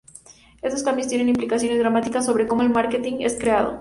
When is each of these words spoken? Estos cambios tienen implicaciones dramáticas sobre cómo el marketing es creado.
Estos 0.63 0.81
cambios 0.81 1.07
tienen 1.09 1.29
implicaciones 1.29 1.77
dramáticas 1.77 2.25
sobre 2.25 2.47
cómo 2.47 2.63
el 2.63 2.71
marketing 2.71 3.17
es 3.19 3.37
creado. 3.37 3.69